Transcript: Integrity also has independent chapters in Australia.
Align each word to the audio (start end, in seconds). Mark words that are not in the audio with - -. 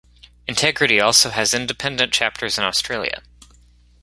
Integrity 0.47 0.99
also 0.99 1.29
has 1.29 1.53
independent 1.53 2.11
chapters 2.11 2.57
in 2.57 2.63
Australia. 2.63 3.21